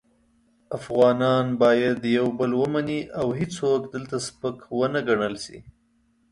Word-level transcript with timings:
افغانان 0.77 1.45
باید 1.61 1.99
یو 2.17 2.27
بل 2.39 2.51
ومني 2.61 3.01
او 3.19 3.27
هیڅوک 3.39 3.81
دلته 3.93 4.15
سپک 4.27 4.57
و 4.77 4.81
نه 4.93 5.01
ګڼل 5.07 5.35
شي. 5.45 5.59